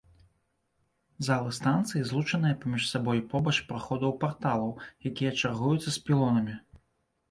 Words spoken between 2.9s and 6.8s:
сабой побач праходаў-парталаў, якія чаргуюцца з пілонамі.